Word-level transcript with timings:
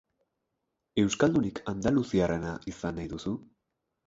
Euskaldunik 1.01 1.61
andaluziarrena 1.73 2.55
izan 2.73 2.99
nahi 3.03 3.13
duzu? 3.15 3.37